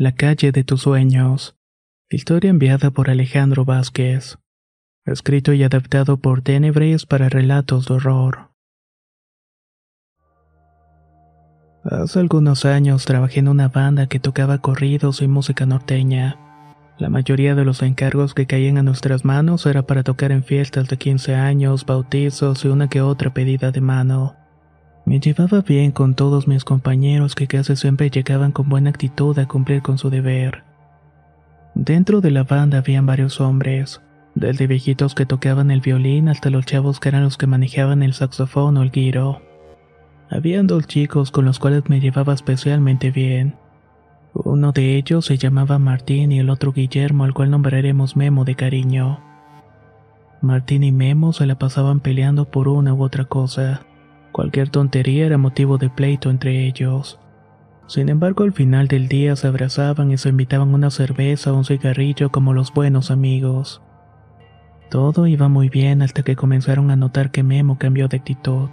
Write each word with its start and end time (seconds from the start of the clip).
La 0.00 0.12
calle 0.12 0.52
de 0.52 0.62
tus 0.62 0.82
sueños. 0.82 1.56
Historia 2.08 2.50
enviada 2.50 2.92
por 2.92 3.10
Alejandro 3.10 3.64
Vázquez. 3.64 4.38
Escrito 5.04 5.52
y 5.52 5.64
adaptado 5.64 6.18
por 6.18 6.40
Tenebres 6.40 7.04
para 7.04 7.28
relatos 7.28 7.88
de 7.88 7.94
horror. 7.94 8.52
Hace 11.82 12.20
algunos 12.20 12.64
años 12.64 13.06
trabajé 13.06 13.40
en 13.40 13.48
una 13.48 13.70
banda 13.70 14.06
que 14.06 14.20
tocaba 14.20 14.58
corridos 14.58 15.20
y 15.20 15.26
música 15.26 15.66
norteña. 15.66 16.38
La 16.96 17.08
mayoría 17.08 17.56
de 17.56 17.64
los 17.64 17.82
encargos 17.82 18.34
que 18.34 18.46
caían 18.46 18.78
a 18.78 18.84
nuestras 18.84 19.24
manos 19.24 19.66
era 19.66 19.82
para 19.82 20.04
tocar 20.04 20.30
en 20.30 20.44
fiestas 20.44 20.86
de 20.86 20.96
15 20.96 21.34
años, 21.34 21.84
bautizos 21.84 22.64
y 22.64 22.68
una 22.68 22.88
que 22.88 23.00
otra 23.00 23.34
pedida 23.34 23.72
de 23.72 23.80
mano. 23.80 24.36
Me 25.08 25.20
llevaba 25.20 25.62
bien 25.62 25.90
con 25.90 26.14
todos 26.14 26.46
mis 26.46 26.64
compañeros 26.64 27.34
que 27.34 27.46
casi 27.46 27.76
siempre 27.76 28.10
llegaban 28.10 28.52
con 28.52 28.68
buena 28.68 28.90
actitud 28.90 29.38
a 29.38 29.48
cumplir 29.48 29.80
con 29.80 29.96
su 29.96 30.10
deber. 30.10 30.64
Dentro 31.74 32.20
de 32.20 32.30
la 32.30 32.44
banda 32.44 32.76
habían 32.76 33.06
varios 33.06 33.40
hombres, 33.40 34.02
desde 34.34 34.66
viejitos 34.66 35.14
que 35.14 35.24
tocaban 35.24 35.70
el 35.70 35.80
violín 35.80 36.28
hasta 36.28 36.50
los 36.50 36.66
chavos 36.66 37.00
que 37.00 37.08
eran 37.08 37.24
los 37.24 37.38
que 37.38 37.46
manejaban 37.46 38.02
el 38.02 38.12
saxofón 38.12 38.76
o 38.76 38.82
el 38.82 38.90
guiro. 38.90 39.40
Habían 40.28 40.66
dos 40.66 40.86
chicos 40.86 41.30
con 41.30 41.46
los 41.46 41.58
cuales 41.58 41.88
me 41.88 42.00
llevaba 42.00 42.34
especialmente 42.34 43.10
bien. 43.10 43.54
Uno 44.34 44.72
de 44.72 44.96
ellos 44.96 45.24
se 45.24 45.38
llamaba 45.38 45.78
Martín 45.78 46.32
y 46.32 46.40
el 46.40 46.50
otro 46.50 46.74
Guillermo, 46.74 47.24
al 47.24 47.32
cual 47.32 47.50
nombraremos 47.50 48.14
Memo 48.14 48.44
de 48.44 48.56
cariño. 48.56 49.20
Martín 50.42 50.84
y 50.84 50.92
Memo 50.92 51.32
se 51.32 51.46
la 51.46 51.58
pasaban 51.58 52.00
peleando 52.00 52.44
por 52.44 52.68
una 52.68 52.92
u 52.92 53.02
otra 53.02 53.24
cosa. 53.24 53.87
Cualquier 54.38 54.68
tontería 54.68 55.26
era 55.26 55.36
motivo 55.36 55.78
de 55.78 55.90
pleito 55.90 56.30
entre 56.30 56.64
ellos. 56.68 57.18
Sin 57.88 58.08
embargo, 58.08 58.44
al 58.44 58.52
final 58.52 58.86
del 58.86 59.08
día 59.08 59.34
se 59.34 59.48
abrazaban 59.48 60.12
y 60.12 60.16
se 60.16 60.28
invitaban 60.28 60.72
una 60.72 60.92
cerveza 60.92 61.52
o 61.52 61.56
un 61.56 61.64
cigarrillo 61.64 62.30
como 62.30 62.54
los 62.54 62.72
buenos 62.72 63.10
amigos. 63.10 63.82
Todo 64.92 65.26
iba 65.26 65.48
muy 65.48 65.68
bien 65.68 66.02
hasta 66.02 66.22
que 66.22 66.36
comenzaron 66.36 66.92
a 66.92 66.94
notar 66.94 67.32
que 67.32 67.42
Memo 67.42 67.78
cambió 67.78 68.06
de 68.06 68.18
actitud. 68.18 68.68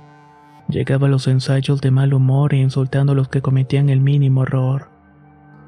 Llegaba 0.69 1.07
a 1.07 1.09
los 1.09 1.27
ensayos 1.27 1.81
de 1.81 1.89
mal 1.89 2.13
humor 2.13 2.53
e 2.53 2.57
insultando 2.57 3.13
a 3.13 3.15
los 3.15 3.29
que 3.29 3.41
cometían 3.41 3.89
el 3.89 4.01
mínimo 4.01 4.43
error. 4.43 4.91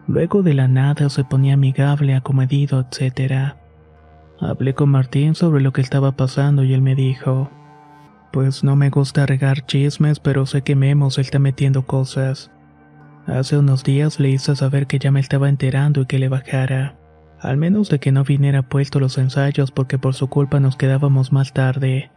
Luego 0.06 0.44
de 0.44 0.54
la 0.54 0.68
nada 0.68 1.10
se 1.10 1.24
ponía 1.24 1.56
amigable, 1.56 2.14
acomedido, 2.14 2.86
etc. 2.86 3.56
Hablé 4.40 4.76
con 4.76 4.90
Martín 4.90 5.34
sobre 5.34 5.64
lo 5.64 5.74
que 5.74 5.82
estaba 5.82 6.12
pasando 6.12 6.64
y 6.64 6.76
él 6.76 6.84
me 6.84 6.94
dijo, 6.94 7.50
pues 8.32 8.64
no 8.64 8.76
me 8.76 8.90
gusta 8.90 9.26
regar 9.26 9.66
chismes, 9.66 10.20
pero 10.20 10.46
sé 10.46 10.62
que 10.62 10.76
Memo 10.76 11.12
se 11.12 11.22
está 11.22 11.40
metiendo 11.40 11.86
cosas. 11.86 12.52
Hace 13.26 13.58
unos 13.58 13.84
días 13.84 14.20
le 14.20 14.30
hice 14.30 14.56
saber 14.56 14.88
que 14.88 15.00
ya 15.00 15.12
me 15.12 15.20
estaba 15.20 15.50
enterando 15.50 16.02
y 16.02 16.06
que 16.06 16.20
le 16.20 16.30
bajara. 16.30 16.96
Al 17.40 17.58
menos 17.58 17.90
de 17.90 18.00
que 18.00 18.12
no 18.12 18.24
viniera 18.24 18.62
puesto 18.64 19.00
los 19.00 19.18
ensayos 19.18 19.72
porque 19.72 19.98
por 20.00 20.14
su 20.14 20.28
culpa 20.28 20.60
nos 20.60 20.76
quedábamos 20.78 21.32
más 21.32 21.54
tarde. 21.54 22.10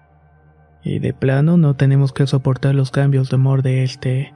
Y 0.83 0.99
de 0.99 1.13
plano 1.13 1.57
no 1.57 1.75
tenemos 1.75 2.13
que 2.13 2.27
soportar 2.27 2.75
los 2.75 2.91
cambios 2.91 3.29
de 3.29 3.37
humor 3.37 3.63
de 3.63 3.83
este. 3.83 4.33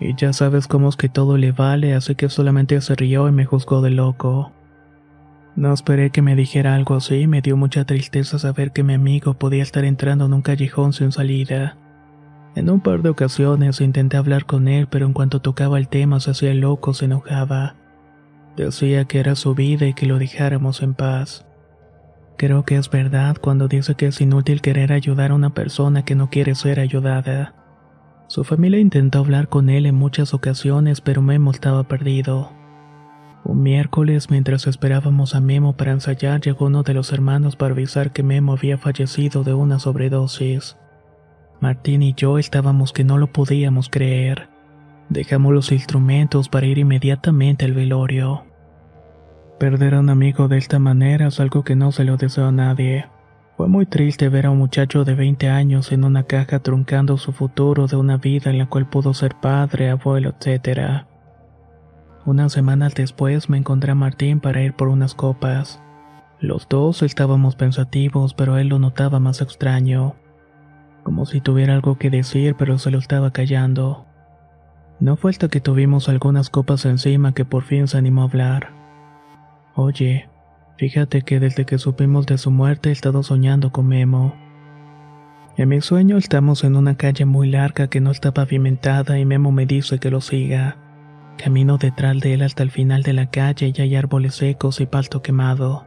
Y 0.00 0.16
ya 0.16 0.32
sabes 0.32 0.66
cómo 0.66 0.88
es 0.88 0.96
que 0.96 1.08
todo 1.08 1.36
le 1.36 1.52
vale, 1.52 1.94
así 1.94 2.14
que 2.14 2.28
solamente 2.28 2.80
se 2.80 2.94
rió 2.96 3.28
y 3.28 3.32
me 3.32 3.44
juzgó 3.44 3.82
de 3.82 3.90
loco. 3.90 4.52
No 5.54 5.72
esperé 5.74 6.10
que 6.10 6.22
me 6.22 6.34
dijera 6.34 6.74
algo 6.74 6.94
así, 6.94 7.26
me 7.26 7.42
dio 7.42 7.56
mucha 7.56 7.84
tristeza 7.84 8.38
saber 8.38 8.72
que 8.72 8.82
mi 8.82 8.94
amigo 8.94 9.34
podía 9.34 9.62
estar 9.62 9.84
entrando 9.84 10.24
en 10.24 10.32
un 10.32 10.42
callejón 10.42 10.94
sin 10.94 11.12
salida. 11.12 11.76
En 12.54 12.70
un 12.70 12.80
par 12.80 13.02
de 13.02 13.10
ocasiones 13.10 13.80
intenté 13.80 14.16
hablar 14.16 14.46
con 14.46 14.66
él, 14.66 14.86
pero 14.86 15.06
en 15.06 15.12
cuanto 15.12 15.40
tocaba 15.40 15.78
el 15.78 15.88
tema 15.88 16.20
se 16.20 16.30
hacía 16.30 16.54
loco, 16.54 16.94
se 16.94 17.04
enojaba. 17.04 17.76
Decía 18.56 19.04
que 19.04 19.20
era 19.20 19.34
su 19.34 19.54
vida 19.54 19.86
y 19.86 19.94
que 19.94 20.06
lo 20.06 20.18
dejáramos 20.18 20.82
en 20.82 20.94
paz. 20.94 21.46
Creo 22.38 22.64
que 22.64 22.76
es 22.76 22.90
verdad 22.90 23.36
cuando 23.40 23.68
dice 23.68 23.94
que 23.94 24.06
es 24.06 24.20
inútil 24.20 24.62
querer 24.62 24.92
ayudar 24.92 25.30
a 25.30 25.34
una 25.34 25.54
persona 25.54 26.04
que 26.04 26.14
no 26.14 26.28
quiere 26.30 26.54
ser 26.54 26.80
ayudada. 26.80 27.54
Su 28.26 28.44
familia 28.44 28.80
intentó 28.80 29.18
hablar 29.18 29.48
con 29.48 29.68
él 29.68 29.84
en 29.84 29.94
muchas 29.94 30.32
ocasiones, 30.32 31.02
pero 31.02 31.20
Memo 31.22 31.50
estaba 31.50 31.84
perdido. 31.84 32.50
Un 33.44 33.62
miércoles, 33.62 34.30
mientras 34.30 34.66
esperábamos 34.66 35.34
a 35.34 35.40
Memo 35.40 35.76
para 35.76 35.92
ensayar, 35.92 36.40
llegó 36.40 36.66
uno 36.66 36.84
de 36.84 36.94
los 36.94 37.12
hermanos 37.12 37.56
para 37.56 37.74
avisar 37.74 38.12
que 38.12 38.22
Memo 38.22 38.52
había 38.52 38.78
fallecido 38.78 39.42
de 39.42 39.52
una 39.52 39.80
sobredosis. 39.80 40.76
Martín 41.60 42.02
y 42.02 42.14
yo 42.14 42.38
estábamos 42.38 42.92
que 42.92 43.04
no 43.04 43.18
lo 43.18 43.28
podíamos 43.28 43.88
creer. 43.88 44.48
Dejamos 45.08 45.52
los 45.52 45.72
instrumentos 45.72 46.48
para 46.48 46.66
ir 46.66 46.78
inmediatamente 46.78 47.64
al 47.64 47.72
velorio. 47.72 48.44
Perder 49.58 49.94
a 49.94 50.00
un 50.00 50.10
amigo 50.10 50.48
de 50.48 50.58
esta 50.58 50.78
manera 50.78 51.28
es 51.28 51.38
algo 51.38 51.64
que 51.64 51.76
no 51.76 51.92
se 51.92 52.04
lo 52.04 52.16
deseo 52.16 52.46
a 52.46 52.52
nadie. 52.52 53.06
Fue 53.56 53.68
muy 53.68 53.86
triste 53.86 54.28
ver 54.28 54.46
a 54.46 54.50
un 54.50 54.58
muchacho 54.58 55.04
de 55.04 55.14
20 55.14 55.48
años 55.48 55.92
en 55.92 56.04
una 56.04 56.24
caja 56.24 56.60
truncando 56.60 57.18
su 57.18 57.32
futuro 57.32 57.86
de 57.86 57.96
una 57.96 58.16
vida 58.16 58.50
en 58.50 58.58
la 58.58 58.66
cual 58.66 58.88
pudo 58.88 59.14
ser 59.14 59.34
padre, 59.40 59.90
abuelo, 59.90 60.34
etc. 60.40 61.06
Unas 62.24 62.52
semanas 62.52 62.94
después 62.94 63.50
me 63.50 63.58
encontré 63.58 63.90
a 63.90 63.96
Martín 63.96 64.38
para 64.38 64.62
ir 64.62 64.74
por 64.74 64.86
unas 64.88 65.14
copas. 65.14 65.82
Los 66.38 66.68
dos 66.68 67.02
estábamos 67.02 67.56
pensativos, 67.56 68.34
pero 68.34 68.58
él 68.58 68.68
lo 68.68 68.78
notaba 68.78 69.18
más 69.18 69.40
extraño. 69.40 70.14
Como 71.02 71.26
si 71.26 71.40
tuviera 71.40 71.74
algo 71.74 71.98
que 71.98 72.10
decir, 72.10 72.54
pero 72.56 72.78
se 72.78 72.92
lo 72.92 72.98
estaba 72.98 73.32
callando. 73.32 74.06
No 75.00 75.16
fue 75.16 75.32
hasta 75.32 75.48
que 75.48 75.60
tuvimos 75.60 76.08
algunas 76.08 76.48
copas 76.48 76.84
encima 76.84 77.34
que 77.34 77.44
por 77.44 77.64
fin 77.64 77.88
se 77.88 77.98
animó 77.98 78.22
a 78.22 78.26
hablar. 78.26 78.70
Oye, 79.74 80.28
fíjate 80.78 81.22
que 81.22 81.40
desde 81.40 81.64
que 81.64 81.78
supimos 81.78 82.26
de 82.26 82.38
su 82.38 82.52
muerte 82.52 82.90
he 82.90 82.92
estado 82.92 83.24
soñando 83.24 83.72
con 83.72 83.88
Memo. 83.88 84.36
En 85.56 85.68
mi 85.68 85.80
sueño 85.80 86.18
estamos 86.18 86.62
en 86.62 86.76
una 86.76 86.94
calle 86.94 87.24
muy 87.24 87.50
larga 87.50 87.88
que 87.88 88.00
no 88.00 88.12
está 88.12 88.32
pavimentada 88.32 89.18
y 89.18 89.24
Memo 89.24 89.50
me 89.50 89.66
dice 89.66 89.98
que 89.98 90.10
lo 90.10 90.20
siga. 90.20 90.76
Camino 91.36 91.78
detrás 91.78 92.20
de 92.20 92.34
él 92.34 92.42
hasta 92.42 92.62
el 92.62 92.70
final 92.70 93.02
de 93.02 93.12
la 93.12 93.26
calle 93.26 93.72
y 93.74 93.80
hay 93.80 93.96
árboles 93.96 94.36
secos 94.36 94.80
y 94.80 94.86
pasto 94.86 95.22
quemado. 95.22 95.86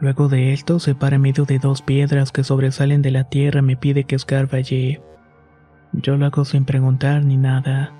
Luego 0.00 0.28
de 0.28 0.52
esto 0.52 0.78
se 0.78 0.94
para 0.94 1.16
en 1.16 1.22
medio 1.22 1.44
de 1.44 1.58
dos 1.58 1.82
piedras 1.82 2.30
que 2.30 2.44
sobresalen 2.44 3.02
de 3.02 3.10
la 3.10 3.24
tierra 3.24 3.60
y 3.60 3.62
me 3.64 3.76
pide 3.76 4.04
que 4.04 4.14
escarbe 4.14 4.58
allí. 4.58 4.98
Yo 5.92 6.16
lo 6.16 6.26
hago 6.26 6.44
sin 6.44 6.64
preguntar 6.64 7.24
ni 7.24 7.36
nada. 7.36 7.92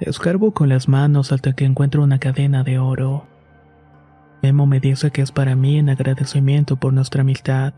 Escarbo 0.00 0.52
con 0.52 0.68
las 0.68 0.88
manos 0.88 1.32
hasta 1.32 1.52
que 1.54 1.64
encuentro 1.64 2.02
una 2.02 2.18
cadena 2.18 2.62
de 2.62 2.78
oro. 2.78 3.26
Memo 4.42 4.66
me 4.66 4.80
dice 4.80 5.10
que 5.10 5.22
es 5.22 5.32
para 5.32 5.56
mí 5.56 5.78
en 5.78 5.88
agradecimiento 5.88 6.76
por 6.76 6.92
nuestra 6.92 7.22
amistad. 7.22 7.74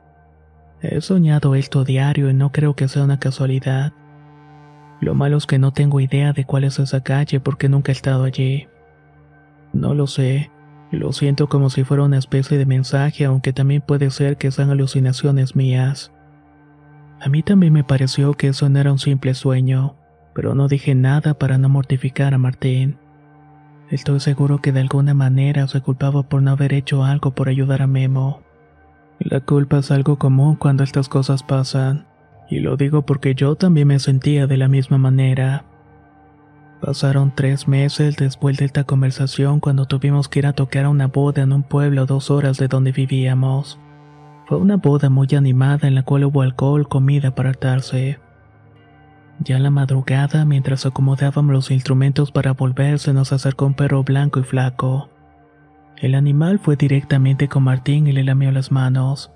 He 0.80 1.00
soñado 1.00 1.54
esto 1.54 1.84
diario 1.84 2.30
y 2.30 2.34
no 2.34 2.52
creo 2.52 2.74
que 2.74 2.88
sea 2.88 3.04
una 3.04 3.18
casualidad. 3.18 3.92
Lo 5.00 5.14
malo 5.14 5.36
es 5.36 5.46
que 5.46 5.58
no 5.58 5.72
tengo 5.72 6.00
idea 6.00 6.32
de 6.32 6.44
cuál 6.44 6.64
es 6.64 6.78
esa 6.78 7.02
calle 7.02 7.40
porque 7.40 7.68
nunca 7.68 7.92
he 7.92 7.94
estado 7.94 8.24
allí. 8.24 8.66
No 9.72 9.94
lo 9.94 10.06
sé. 10.06 10.50
Lo 10.90 11.12
siento 11.12 11.48
como 11.48 11.68
si 11.70 11.84
fuera 11.84 12.02
una 12.02 12.18
especie 12.18 12.56
de 12.56 12.66
mensaje, 12.66 13.26
aunque 13.26 13.52
también 13.52 13.82
puede 13.82 14.10
ser 14.10 14.38
que 14.38 14.50
sean 14.50 14.70
alucinaciones 14.70 15.54
mías. 15.54 16.12
A 17.20 17.28
mí 17.28 17.42
también 17.42 17.72
me 17.72 17.84
pareció 17.84 18.32
que 18.34 18.48
eso 18.48 18.68
no 18.68 18.78
era 18.78 18.92
un 18.92 18.98
simple 18.98 19.34
sueño, 19.34 19.96
pero 20.34 20.54
no 20.54 20.66
dije 20.66 20.94
nada 20.94 21.34
para 21.34 21.58
no 21.58 21.68
mortificar 21.68 22.32
a 22.32 22.38
Martín. 22.38 22.96
Estoy 23.90 24.20
seguro 24.20 24.58
que 24.58 24.72
de 24.72 24.80
alguna 24.80 25.14
manera 25.14 25.66
se 25.66 25.80
culpaba 25.80 26.22
por 26.22 26.42
no 26.42 26.52
haber 26.52 26.72
hecho 26.72 27.04
algo 27.04 27.32
por 27.32 27.48
ayudar 27.48 27.82
a 27.82 27.86
Memo. 27.86 28.42
La 29.18 29.40
culpa 29.40 29.78
es 29.78 29.90
algo 29.90 30.16
común 30.16 30.56
cuando 30.56 30.84
estas 30.84 31.08
cosas 31.08 31.42
pasan, 31.42 32.06
y 32.48 32.60
lo 32.60 32.76
digo 32.76 33.02
porque 33.02 33.34
yo 33.34 33.56
también 33.56 33.88
me 33.88 33.98
sentía 33.98 34.46
de 34.46 34.56
la 34.56 34.68
misma 34.68 34.98
manera. 34.98 35.64
Pasaron 36.80 37.32
tres 37.34 37.66
meses 37.66 38.16
después 38.16 38.56
de 38.56 38.64
esta 38.64 38.84
conversación 38.84 39.58
cuando 39.58 39.86
tuvimos 39.86 40.28
que 40.28 40.38
ir 40.38 40.46
a 40.46 40.52
tocar 40.52 40.84
a 40.84 40.90
una 40.90 41.08
boda 41.08 41.42
en 41.42 41.52
un 41.52 41.64
pueblo 41.64 42.02
a 42.02 42.06
dos 42.06 42.30
horas 42.30 42.56
de 42.56 42.68
donde 42.68 42.92
vivíamos. 42.92 43.78
Fue 44.46 44.58
una 44.58 44.76
boda 44.76 45.10
muy 45.10 45.28
animada 45.36 45.88
en 45.88 45.94
la 45.94 46.04
cual 46.04 46.24
hubo 46.24 46.42
alcohol, 46.42 46.88
comida 46.88 47.34
para 47.34 47.50
hartarse. 47.50 48.18
Ya 49.40 49.56
en 49.56 49.62
la 49.62 49.70
madrugada, 49.70 50.44
mientras 50.44 50.86
acomodábamos 50.86 51.52
los 51.52 51.70
instrumentos 51.70 52.32
para 52.32 52.52
volver, 52.52 52.98
se 52.98 53.12
nos 53.12 53.32
acercó 53.32 53.66
un 53.66 53.74
perro 53.74 54.04
blanco 54.04 54.40
y 54.40 54.44
flaco. 54.44 55.10
El 55.96 56.14
animal 56.14 56.60
fue 56.60 56.76
directamente 56.76 57.48
con 57.48 57.64
Martín 57.64 58.06
y 58.06 58.12
le 58.12 58.24
lamió 58.24 58.52
las 58.52 58.70
manos. 58.70 59.32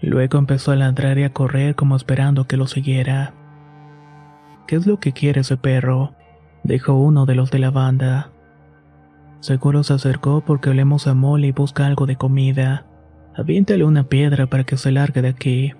Luego 0.00 0.38
empezó 0.38 0.72
a 0.72 0.76
ladrar 0.76 1.18
y 1.18 1.24
a 1.24 1.32
correr 1.32 1.74
como 1.74 1.96
esperando 1.96 2.46
que 2.46 2.56
lo 2.56 2.66
siguiera. 2.66 3.34
¿Qué 4.66 4.76
es 4.76 4.86
lo 4.86 4.98
que 4.98 5.12
quiere 5.12 5.40
ese 5.40 5.56
perro? 5.56 6.14
dijo 6.64 6.94
uno 6.94 7.26
de 7.26 7.34
los 7.34 7.50
de 7.50 7.58
la 7.60 7.70
banda. 7.70 8.30
Seguro 9.40 9.84
se 9.84 9.94
acercó 9.94 10.42
porque 10.44 10.70
olemos 10.70 11.06
a 11.06 11.14
mole 11.14 11.48
y 11.48 11.52
busca 11.52 11.86
algo 11.86 12.06
de 12.06 12.16
comida. 12.16 12.84
Aviéntale 13.36 13.84
una 13.84 14.04
piedra 14.04 14.46
para 14.46 14.64
que 14.64 14.76
se 14.76 14.90
largue 14.90 15.22
de 15.22 15.28
aquí. 15.28 15.72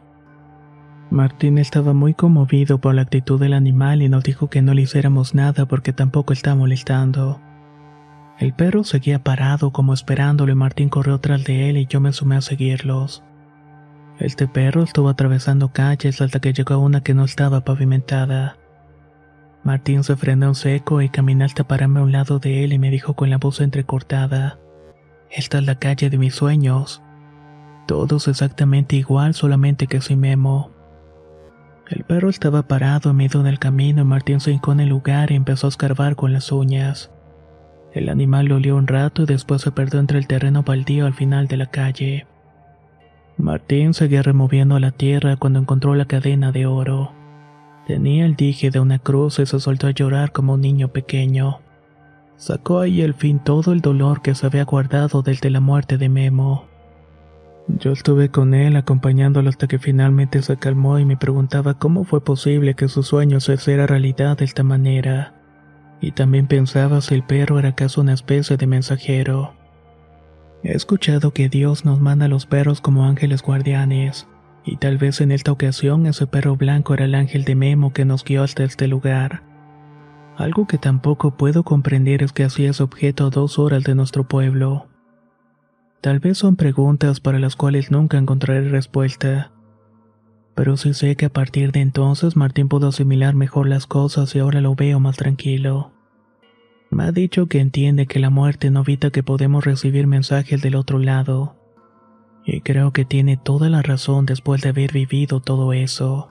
Martín 1.11 1.59
estaba 1.59 1.93
muy 1.93 2.15
conmovido 2.15 2.79
por 2.79 2.95
la 2.95 3.03
actitud 3.03 3.41
del 3.41 3.55
animal 3.55 4.03
y 4.03 4.09
nos 4.09 4.25
dijo 4.25 4.51
que 4.51 4.63
no 4.63 4.75
le 4.75 4.83
hiciéramos 4.83 5.35
nada 5.35 5.67
porque 5.67 5.93
tampoco 5.93 6.33
está 6.33 6.55
molestando. 6.55 7.41
El 8.39 8.53
perro 8.53 8.85
seguía 8.85 9.23
parado 9.23 9.73
como 9.73 9.95
esperándolo 9.95 10.53
y 10.53 10.57
Martín 10.57 10.89
corrió 10.89 11.19
tras 11.19 11.45
de 11.45 11.71
él 11.71 11.77
y 11.77 11.87
yo 11.87 12.01
me 12.01 12.13
sumé 12.13 12.37
a 12.37 12.41
seguirlos. 12.41 13.23
Este 14.19 14.49
perro 14.49 14.83
estuvo 14.83 15.11
atravesando 15.11 15.73
calles 15.73 16.21
hasta 16.23 16.41
que 16.41 16.53
llegó 16.53 16.75
a 16.75 16.79
una 16.79 17.03
que 17.03 17.13
no 17.13 17.25
estaba 17.25 17.63
pavimentada. 17.65 18.57
Martín 19.63 20.05
se 20.05 20.17
frenó 20.17 20.49
en 20.49 20.55
seco 20.55 21.03
y 21.03 21.09
caminé 21.09 21.45
hasta 21.45 21.65
pararme 21.65 22.01
a 22.01 22.05
un 22.05 22.13
lado 22.13 22.39
de 22.39 22.65
él 22.65 22.73
y 22.73 22.79
me 22.79 22.91
dijo 22.91 23.15
con 23.15 23.29
la 23.29 23.39
voz 23.39 23.61
entrecortada: 23.61 24.59
Esta 25.31 25.59
es 25.59 25.67
la 25.67 25.75
calle 25.79 26.09
de 26.09 26.19
mis 26.19 26.35
sueños. 26.35 27.03
Todos 27.87 28.27
exactamente 28.27 28.97
igual, 28.97 29.35
solamente 29.35 29.87
que 29.87 30.01
soy 30.01 30.17
Memo. 30.17 30.71
El 31.89 32.05
perro 32.05 32.31
estaba 32.31 32.63
parado 32.63 33.11
en 33.11 33.17
medio 33.17 33.43
del 33.43 33.59
camino 33.59 34.03
y 34.03 34.05
Martín 34.05 34.41
se 34.41 34.51
hincó 34.51 34.73
en 34.73 34.81
el 34.81 34.89
lugar 34.89 35.31
y 35.31 35.35
empezó 35.35 35.67
a 35.67 35.71
escarbar 35.71 36.17
con 36.17 36.33
las 36.33 36.51
uñas. 36.51 37.11
El 37.93 38.09
animal 38.09 38.47
lo 38.47 38.57
olió 38.57 38.77
un 38.77 38.87
rato 38.87 39.23
y 39.23 39.27
después 39.27 39.63
se 39.63 39.73
perdió 39.73 40.01
entre 40.01 40.19
el 40.19 40.27
terreno 40.27 40.63
baldío 40.63 41.07
al 41.07 41.15
final 41.15 41.49
de 41.49 41.57
la 41.59 41.67
calle. 41.67 42.27
Martín 43.39 43.93
seguía 43.93 44.23
removiendo 44.23 44.79
la 44.79 44.93
tierra 44.93 45.37
cuando 45.37 45.59
encontró 45.59 45.95
la 45.95 46.07
cadena 46.07 46.53
de 46.53 46.65
oro. 46.65 47.13
Tenía 47.87 48.25
el 48.25 48.35
dije 48.35 48.71
de 48.71 48.81
una 48.81 48.99
cruz 48.99 49.39
y 49.39 49.47
se 49.47 49.61
soltó 49.61 49.87
a 49.87 49.91
llorar 49.91 50.33
como 50.33 50.55
un 50.55 50.63
niño 50.63 50.89
pequeño. 50.89 51.61
Sacó 52.37 52.81
ahí 52.81 53.03
al 53.03 53.15
fin 53.15 53.39
todo 53.39 53.73
el 53.73 53.81
dolor 53.81 54.23
que 54.23 54.35
se 54.35 54.47
había 54.47 54.65
guardado 54.65 55.23
desde 55.23 55.51
la 55.51 55.61
muerte 55.61 55.99
de 55.99 56.09
Memo. 56.09 56.65
Yo 57.69 57.93
estuve 57.93 58.31
con 58.31 58.55
él 58.55 58.77
acompañándolo 58.77 59.51
hasta 59.51 59.67
que 59.67 59.79
finalmente 59.79 60.41
se 60.43 60.57
calmó 60.57 60.99
y 60.99 61.05
me 61.05 61.17
preguntaba 61.17 61.75
cómo 61.75 62.05
fue 62.05 62.23
posible 62.23 62.75
que 62.75 62.89
su 62.89 63.03
sueño 63.03 63.41
se 63.41 63.55
hiciera 63.55 63.87
realidad 63.87 64.39
de 64.39 64.45
esta 64.45 64.63
manera. 64.63 65.35
Y 66.01 66.13
también 66.13 66.47
pensaba 66.47 67.01
si 67.01 67.15
el 67.15 67.23
perro 67.23 67.59
era 67.59 67.71
acaso 67.71 68.01
una 68.01 68.13
especie 68.15 68.57
de 68.57 68.67
mensajero. 68.67 69.55
He 70.63 70.73
escuchado 70.73 71.33
que 71.33 71.49
Dios 71.49 71.85
nos 71.85 72.01
manda 72.01 72.27
a 72.27 72.29
los 72.29 72.47
perros 72.47 72.81
como 72.81 73.05
ángeles 73.05 73.43
guardianes 73.43 74.27
y 74.67 74.77
tal 74.77 74.99
vez 74.99 75.21
en 75.21 75.31
esta 75.31 75.53
ocasión 75.53 76.07
ese 76.07 76.27
perro 76.27 76.57
blanco 76.57 76.93
era 76.93 77.05
el 77.05 77.15
ángel 77.15 77.45
de 77.45 77.55
Memo 77.55 77.93
que 77.93 78.05
nos 78.05 78.25
guió 78.25 78.43
hasta 78.43 78.65
este 78.65 78.89
lugar. 78.89 79.43
Algo 80.37 80.67
que 80.67 80.77
tampoco 80.77 81.37
puedo 81.37 81.63
comprender 81.63 82.23
es 82.23 82.33
que 82.33 82.45
así 82.45 82.67
es 82.67 82.81
objeto 82.81 83.27
a 83.27 83.31
dos 83.31 83.59
horas 83.59 83.85
de 83.85 83.95
nuestro 83.95 84.25
pueblo. 84.25 84.89
Tal 86.01 86.19
vez 86.19 86.39
son 86.39 86.57
preguntas 86.57 87.21
para 87.21 87.39
las 87.39 87.57
cuales 87.57 87.91
nunca 87.91 88.19
encontraré 88.19 88.69
respuesta. 88.69 89.53
Pero 90.55 90.77
sí 90.77 90.95
sé 90.95 91.17
que 91.17 91.27
a 91.27 91.33
partir 91.33 91.73
de 91.73 91.81
entonces 91.81 92.37
Martín 92.37 92.69
pudo 92.69 92.89
asimilar 92.89 93.35
mejor 93.35 93.69
las 93.69 93.87
cosas 93.87 94.35
y 94.35 94.41
ahora 94.41 94.61
lo 94.61 94.75
veo 94.75 95.01
más 95.01 95.17
tranquilo. 95.17 95.93
Me 96.91 97.05
ha 97.05 97.13
dicho 97.13 97.47
que 97.47 97.61
entiende 97.61 98.07
que 98.07 98.21
la 98.21 98.31
muerte 98.31 98.71
no 98.71 98.81
evita 98.81 99.11
que 99.11 99.23
podemos 99.23 99.65
recibir 99.65 100.07
mensajes 100.07 100.63
del 100.63 100.77
otro 100.77 100.99
lado 100.99 101.57
y 102.47 102.61
creo 102.61 102.93
que 102.93 103.05
tiene 103.05 103.37
toda 103.37 103.69
la 103.69 103.83
razón 103.83 104.25
después 104.25 104.63
de 104.63 104.69
haber 104.69 104.93
vivido 104.93 105.41
todo 105.41 105.73
eso. 105.73 106.31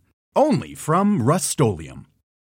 only 0.35 0.75
from 0.75 1.21
Rust-Oleum 1.21 2.07